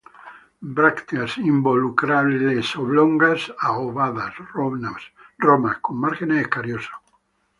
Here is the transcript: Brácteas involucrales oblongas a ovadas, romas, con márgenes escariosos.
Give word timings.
Brácteas 0.77 1.37
involucrales 1.37 2.75
oblongas 2.75 3.53
a 3.59 3.77
ovadas, 3.77 4.33
romas, 5.37 5.75
con 5.79 5.97
márgenes 5.99 6.39
escariosos. 6.41 6.95